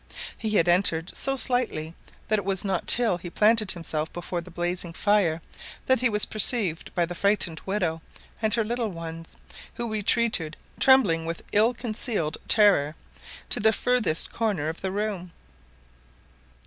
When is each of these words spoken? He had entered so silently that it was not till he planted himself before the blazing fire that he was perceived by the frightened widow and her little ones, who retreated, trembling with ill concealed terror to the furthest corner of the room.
He 0.35 0.49
had 0.55 0.67
entered 0.67 1.15
so 1.15 1.37
silently 1.37 1.93
that 2.27 2.39
it 2.39 2.43
was 2.43 2.65
not 2.65 2.87
till 2.87 3.19
he 3.19 3.29
planted 3.29 3.73
himself 3.73 4.11
before 4.11 4.41
the 4.41 4.49
blazing 4.49 4.93
fire 4.93 5.43
that 5.85 5.99
he 6.01 6.09
was 6.09 6.25
perceived 6.25 6.91
by 6.95 7.05
the 7.05 7.13
frightened 7.13 7.61
widow 7.67 8.01
and 8.41 8.51
her 8.55 8.63
little 8.63 8.89
ones, 8.89 9.37
who 9.75 9.91
retreated, 9.93 10.57
trembling 10.79 11.27
with 11.27 11.43
ill 11.51 11.75
concealed 11.75 12.39
terror 12.47 12.95
to 13.51 13.59
the 13.59 13.71
furthest 13.71 14.31
corner 14.31 14.69
of 14.69 14.81
the 14.81 14.91
room. 14.91 15.33